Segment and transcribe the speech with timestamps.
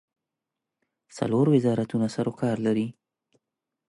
[1.17, 2.87] څلور وزارتونه سروکار لري.